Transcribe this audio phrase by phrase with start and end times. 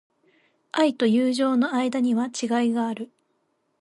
[0.71, 3.11] 愛と友情の間には違いがある。